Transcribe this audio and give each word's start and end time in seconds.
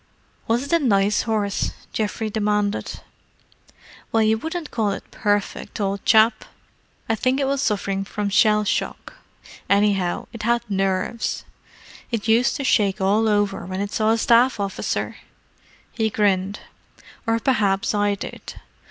"Was 0.47 0.63
it 0.63 0.71
a 0.73 0.79
nice 0.83 1.21
horse?" 1.29 1.73
Geoffrey 1.93 2.31
demanded. 2.31 3.01
"Well, 4.11 4.23
you 4.23 4.35
wouldn't 4.35 4.71
call 4.71 4.89
it 4.89 5.11
perfect, 5.11 5.79
old 5.79 6.03
chap. 6.05 6.43
I 7.07 7.13
think 7.13 7.39
it 7.39 7.45
was 7.45 7.61
suffering 7.61 8.03
from 8.03 8.29
shell 8.31 8.63
shock: 8.63 9.13
anyhow, 9.69 10.25
it 10.33 10.41
had 10.41 10.63
nerves. 10.67 11.45
It 12.09 12.27
used 12.27 12.55
to 12.55 12.63
shake 12.63 12.99
all 12.99 13.29
over 13.29 13.63
when 13.67 13.79
it 13.79 13.91
saw 13.91 14.09
a 14.09 14.17
Staff 14.17 14.59
officer!" 14.59 15.17
He 15.91 16.09
grinned. 16.09 16.61
"Or 17.27 17.37
perhaps 17.39 17.93
I 17.93 18.15
did. 18.15 18.55